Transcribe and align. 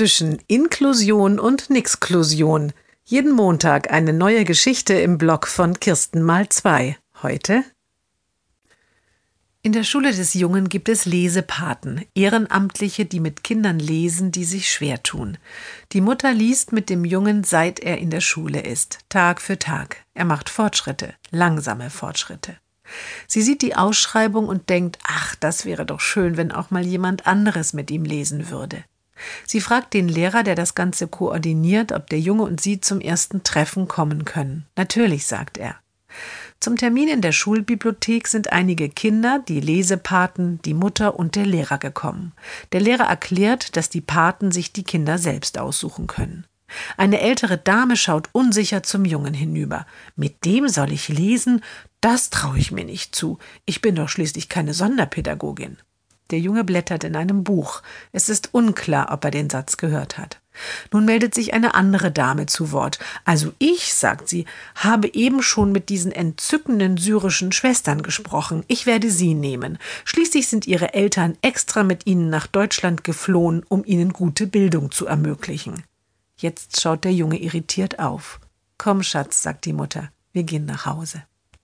zwischen 0.00 0.38
Inklusion 0.46 1.38
und 1.38 1.68
Nixklusion. 1.68 2.72
Jeden 3.04 3.32
Montag 3.32 3.92
eine 3.92 4.14
neue 4.14 4.46
Geschichte 4.46 4.94
im 4.94 5.18
Blog 5.18 5.46
von 5.46 5.78
Kirsten 5.78 6.22
mal 6.22 6.48
zwei. 6.48 6.96
Heute 7.22 7.64
in 9.60 9.72
der 9.72 9.84
Schule 9.84 10.14
des 10.14 10.32
Jungen 10.32 10.70
gibt 10.70 10.88
es 10.88 11.04
Lesepaten, 11.04 12.06
Ehrenamtliche, 12.14 13.04
die 13.04 13.20
mit 13.20 13.44
Kindern 13.44 13.78
lesen, 13.78 14.32
die 14.32 14.44
sich 14.44 14.70
schwer 14.70 15.02
tun. 15.02 15.36
Die 15.92 16.00
Mutter 16.00 16.32
liest 16.32 16.72
mit 16.72 16.88
dem 16.88 17.04
Jungen, 17.04 17.44
seit 17.44 17.78
er 17.78 17.98
in 17.98 18.08
der 18.08 18.22
Schule 18.22 18.62
ist, 18.62 19.00
Tag 19.10 19.42
für 19.42 19.58
Tag. 19.58 19.98
Er 20.14 20.24
macht 20.24 20.48
Fortschritte, 20.48 21.12
langsame 21.30 21.90
Fortschritte. 21.90 22.56
Sie 23.26 23.42
sieht 23.42 23.60
die 23.60 23.76
Ausschreibung 23.76 24.48
und 24.48 24.70
denkt, 24.70 24.98
ach, 25.06 25.34
das 25.34 25.66
wäre 25.66 25.84
doch 25.84 26.00
schön, 26.00 26.38
wenn 26.38 26.52
auch 26.52 26.70
mal 26.70 26.86
jemand 26.86 27.26
anderes 27.26 27.74
mit 27.74 27.90
ihm 27.90 28.04
lesen 28.04 28.48
würde. 28.48 28.82
Sie 29.46 29.60
fragt 29.60 29.94
den 29.94 30.08
Lehrer, 30.08 30.42
der 30.42 30.54
das 30.54 30.74
Ganze 30.74 31.08
koordiniert, 31.08 31.92
ob 31.92 32.08
der 32.08 32.20
Junge 32.20 32.42
und 32.42 32.60
sie 32.60 32.80
zum 32.80 33.00
ersten 33.00 33.42
Treffen 33.42 33.88
kommen 33.88 34.24
können. 34.24 34.66
Natürlich, 34.76 35.26
sagt 35.26 35.58
er. 35.58 35.76
Zum 36.60 36.76
Termin 36.76 37.08
in 37.08 37.22
der 37.22 37.32
Schulbibliothek 37.32 38.28
sind 38.28 38.52
einige 38.52 38.88
Kinder, 38.88 39.42
die 39.46 39.60
Lesepaten, 39.60 40.60
die 40.62 40.74
Mutter 40.74 41.18
und 41.18 41.34
der 41.34 41.46
Lehrer 41.46 41.78
gekommen. 41.78 42.32
Der 42.72 42.80
Lehrer 42.80 43.04
erklärt, 43.04 43.76
dass 43.76 43.88
die 43.88 44.02
Paten 44.02 44.52
sich 44.52 44.72
die 44.72 44.84
Kinder 44.84 45.16
selbst 45.16 45.58
aussuchen 45.58 46.06
können. 46.06 46.46
Eine 46.96 47.20
ältere 47.20 47.58
Dame 47.58 47.96
schaut 47.96 48.28
unsicher 48.32 48.82
zum 48.82 49.04
Jungen 49.04 49.34
hinüber. 49.34 49.86
Mit 50.16 50.44
dem 50.44 50.68
soll 50.68 50.92
ich 50.92 51.08
lesen? 51.08 51.62
Das 52.00 52.30
traue 52.30 52.58
ich 52.58 52.72
mir 52.72 52.84
nicht 52.84 53.14
zu. 53.14 53.38
Ich 53.64 53.80
bin 53.80 53.94
doch 53.94 54.08
schließlich 54.08 54.48
keine 54.48 54.74
Sonderpädagogin. 54.74 55.78
Der 56.30 56.38
Junge 56.38 56.64
blättert 56.64 57.04
in 57.04 57.16
einem 57.16 57.44
Buch. 57.44 57.82
Es 58.12 58.28
ist 58.28 58.54
unklar, 58.54 59.12
ob 59.12 59.24
er 59.24 59.30
den 59.30 59.50
Satz 59.50 59.76
gehört 59.76 60.16
hat. 60.18 60.40
Nun 60.92 61.04
meldet 61.04 61.34
sich 61.34 61.54
eine 61.54 61.74
andere 61.74 62.10
Dame 62.10 62.46
zu 62.46 62.72
Wort. 62.72 62.98
Also 63.24 63.52
ich, 63.58 63.94
sagt 63.94 64.28
sie, 64.28 64.44
habe 64.74 65.12
eben 65.12 65.42
schon 65.42 65.72
mit 65.72 65.88
diesen 65.88 66.12
entzückenden 66.12 66.96
syrischen 66.96 67.52
Schwestern 67.52 68.02
gesprochen. 68.02 68.64
Ich 68.68 68.86
werde 68.86 69.10
sie 69.10 69.34
nehmen. 69.34 69.78
Schließlich 70.04 70.48
sind 70.48 70.66
ihre 70.66 70.94
Eltern 70.94 71.36
extra 71.42 71.82
mit 71.82 72.06
ihnen 72.06 72.30
nach 72.30 72.46
Deutschland 72.46 73.04
geflohen, 73.04 73.64
um 73.68 73.84
ihnen 73.84 74.12
gute 74.12 74.46
Bildung 74.46 74.90
zu 74.90 75.06
ermöglichen. 75.06 75.84
Jetzt 76.36 76.80
schaut 76.80 77.04
der 77.04 77.12
Junge 77.12 77.38
irritiert 77.38 77.98
auf. 77.98 78.40
Komm, 78.78 79.02
Schatz, 79.02 79.42
sagt 79.42 79.66
die 79.66 79.72
Mutter, 79.72 80.10
wir 80.32 80.44
gehen 80.44 80.64
nach 80.64 80.86
Hause. 80.86 81.22